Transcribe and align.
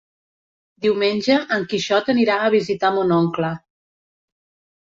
Diumenge 0.85 1.35
en 1.59 1.67
Quixot 1.75 2.11
anirà 2.15 2.39
a 2.39 2.49
visitar 2.57 2.93
mon 2.99 3.17
oncle. 3.21 3.55